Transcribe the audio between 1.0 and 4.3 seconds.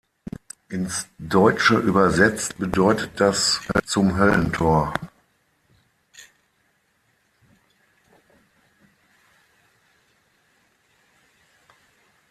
Deutsche übersetzt bedeutet das „Zum